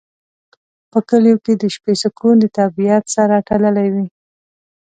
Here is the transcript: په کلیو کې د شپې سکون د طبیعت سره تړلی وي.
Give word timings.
په 0.91 0.99
کلیو 1.09 1.37
کې 1.45 1.53
د 1.61 1.63
شپې 1.75 1.93
سکون 2.01 2.35
د 2.41 2.45
طبیعت 2.57 3.03
سره 3.15 3.35
تړلی 3.49 3.87
وي. 3.93 4.07